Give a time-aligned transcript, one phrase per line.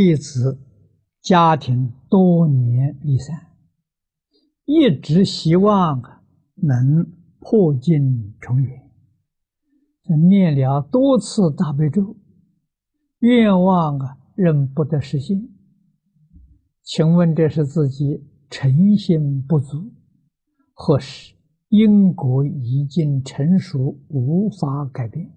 [0.00, 0.60] 弟子
[1.20, 3.36] 家庭多年离散，
[4.64, 6.00] 一直希望
[6.54, 7.04] 能
[7.40, 8.80] 破镜重圆。
[10.28, 12.16] 念了多次大悲咒，
[13.18, 15.48] 愿望啊仍不得实现。
[16.84, 19.92] 请问这是自己诚心不足，
[20.74, 21.34] 或是
[21.70, 25.32] 因果已经成熟，无法改变？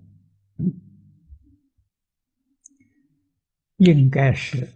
[3.83, 4.69] 应该是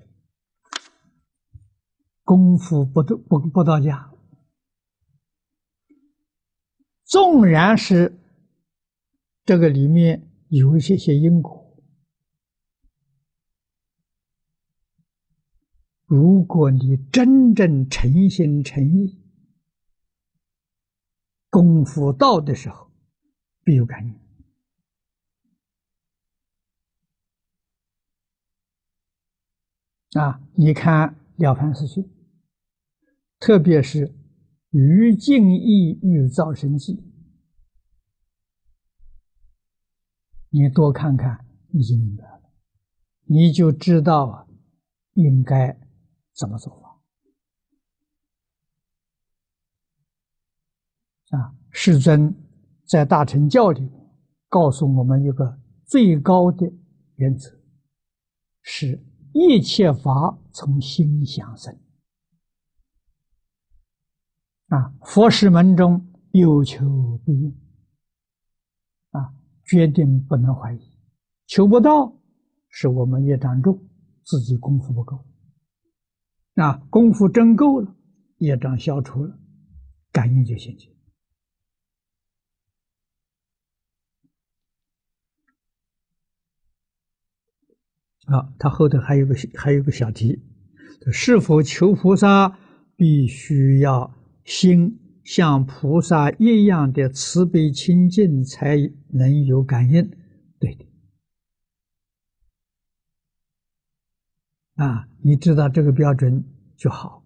[2.24, 4.12] 功夫不到不不到家，
[7.04, 8.20] 纵然是。
[9.48, 11.80] 这个里面有一些些因果，
[16.08, 19.24] 如果你真正诚心诚意，
[21.52, 22.90] 功夫到的时候，
[23.64, 24.25] 必有感应。
[30.20, 32.04] 啊，你看《了凡四训》，
[33.38, 34.16] 特别是
[34.70, 37.04] 于净意欲造生记。
[40.50, 42.54] 你多看看，你就明白了，
[43.26, 44.48] 你就知道，
[45.16, 45.78] 应该
[46.34, 47.02] 怎么做法
[51.38, 51.58] 啊？
[51.72, 52.34] 世尊
[52.88, 53.92] 在大乘教里
[54.48, 56.72] 告诉我们一个最高的
[57.16, 57.52] 原则，
[58.62, 59.06] 是
[59.38, 61.78] 一切法从心想生
[64.70, 64.96] 啊。
[65.02, 67.62] 佛事门中有求必应
[69.10, 69.36] 啊。
[69.66, 70.80] 决定不能怀疑，
[71.48, 72.18] 求不到
[72.70, 73.78] 是我们业障重，
[74.24, 75.26] 自己功夫不够。
[76.54, 77.94] 那功夫真够了，
[78.38, 79.38] 业障消除了，
[80.14, 80.90] 感应就现前。
[88.26, 90.42] 啊，他后头还有个还有个小题：
[91.12, 92.58] 是否求菩萨
[92.96, 95.00] 必须要心？
[95.24, 98.78] 像菩萨一样的慈悲清净，才
[99.10, 100.12] 能有感应。
[100.60, 100.86] 对的，
[104.76, 106.44] 啊，你知道这个标准
[106.78, 107.25] 就好。